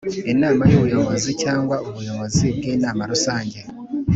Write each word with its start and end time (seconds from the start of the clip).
Inama 0.33 0.63
y 0.71 0.75
Ubuyobozi 0.79 1.29
cyangwa 1.43 1.75
ubuyobozi 1.87 2.45
bwinama 2.57 3.01
rusange 3.11 3.59